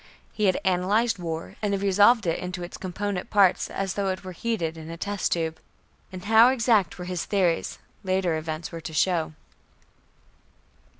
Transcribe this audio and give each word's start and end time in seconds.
He 0.33 0.45
had 0.45 0.59
analyzed 0.65 1.19
war 1.19 1.57
and 1.61 1.79
resolved 1.79 2.25
it 2.25 2.39
into 2.39 2.63
its 2.63 2.75
component 2.75 3.29
parts, 3.29 3.69
as 3.69 3.93
though 3.93 4.09
it 4.09 4.23
were 4.23 4.31
heated 4.31 4.75
in 4.75 4.89
a 4.89 4.97
test 4.97 5.31
tube. 5.33 5.59
And 6.11 6.25
how 6.25 6.49
exact 6.49 6.97
were 6.97 7.05
his 7.05 7.25
theories, 7.25 7.77
later 8.03 8.35
events 8.35 8.71
were 8.71 8.81
to 8.81 8.93
show. 8.93 9.33